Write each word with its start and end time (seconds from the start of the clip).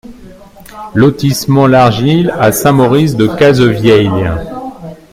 Lotissement 0.95 1.67
l'Argile 1.67 2.33
à 2.39 2.51
Saint-Maurice-de-Cazevieille 2.51 4.09